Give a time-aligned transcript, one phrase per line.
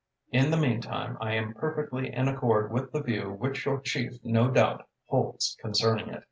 [0.31, 4.49] In the meantime, I am perfectly in accord with the view which your Chief no
[4.49, 6.19] doubt holds concerning it.